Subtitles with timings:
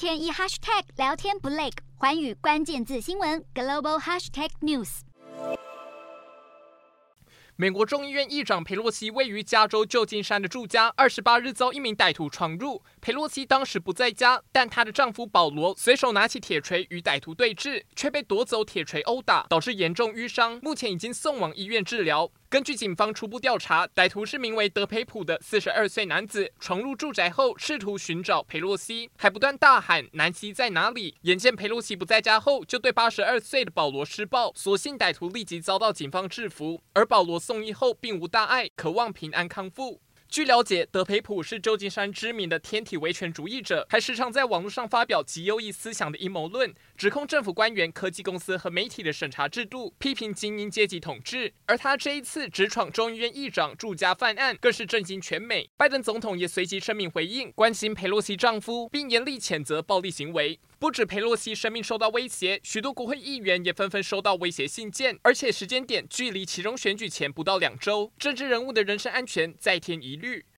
[0.00, 1.68] 天一 hashtag 聊天不累，
[1.98, 5.00] 寰宇关键字新闻 global hashtag news。
[7.54, 12.82] 美国众议院议长佩洛西位于加州旧金山的住家，二十八日遭一名歹徒闯入。
[13.02, 22.32] 佩洛西当时不在家，但她的丈夫保罗随手拿起铁锤与歹徒对峙，却被夺走铁锤殴打，导致严重瘀伤，目前已经送往医院治疗。
[22.50, 31.14] 根据警方初步调查，歹徒是名为德培普的四十二岁男子，闯入住宅后试图寻找佩洛西，还不断大喊“南希在哪里”。
[31.22, 40.00] 眼见佩洛西不在家后，就对八十二岁的保罗施暴，所幸歹徒立即遭到警方制服，而保罗送医后并无大碍，渴望平安康复。
[40.30, 51.52] 据了解，德培普是旧金山知名的天体维权主义者，还时常在网络上发表极右翼思想的阴谋论，指控政府官员、科技公司和媒体的审查制度，批评精英阶级统治。
[51.66, 55.68] 而他这一次直闯众议院议长住家犯案，更是震惊全美。
[55.76, 60.60] 拜登总统也随即声明回应，关心佩洛西丈夫，并严厉谴责暴力行为。
[60.78, 70.42] 不止佩洛西生命受到威胁，许多国会议员也纷纷收到威胁信件，而且时间点距离其中选举前不到两周，政治人物的人身安全再添疑 élu